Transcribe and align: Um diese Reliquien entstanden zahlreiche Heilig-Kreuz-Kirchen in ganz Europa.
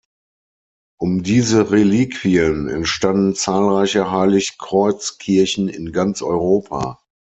Um 0.99 1.21
diese 1.21 1.69
Reliquien 1.69 2.67
entstanden 2.67 3.35
zahlreiche 3.35 4.09
Heilig-Kreuz-Kirchen 4.11 5.67
in 5.67 5.91
ganz 5.91 6.23
Europa. 6.23 6.99